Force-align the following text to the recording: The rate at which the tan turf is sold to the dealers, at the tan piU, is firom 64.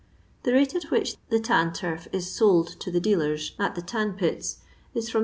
The 0.41 0.53
rate 0.53 0.73
at 0.73 0.85
which 0.85 1.17
the 1.29 1.39
tan 1.39 1.73
turf 1.73 2.07
is 2.11 2.31
sold 2.35 2.69
to 2.79 2.89
the 2.89 2.99
dealers, 2.99 3.51
at 3.59 3.75
the 3.75 3.83
tan 3.83 4.13
piU, 4.13 4.37
is 4.95 5.11
firom 5.11 5.19
64. 5.19 5.19